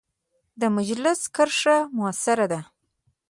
د 0.61 0.63
مجلس 0.77 1.19
کرښه 1.35 1.77
مؤثره 1.97 2.45
ده. 2.51 2.59